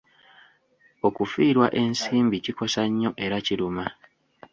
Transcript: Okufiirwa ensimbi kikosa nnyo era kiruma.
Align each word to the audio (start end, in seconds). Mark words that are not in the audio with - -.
Okufiirwa 1.07 1.67
ensimbi 1.81 2.37
kikosa 2.45 2.81
nnyo 2.89 3.11
era 3.25 3.37
kiruma. 3.45 3.85